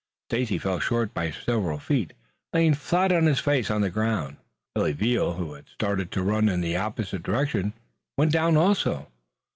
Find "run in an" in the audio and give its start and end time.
6.23-6.75